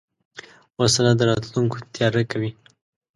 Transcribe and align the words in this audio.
وسله 0.79 1.11
د 1.17 1.21
راتلونکي 1.29 1.79
تیاره 1.95 2.23
کوي 2.31 2.51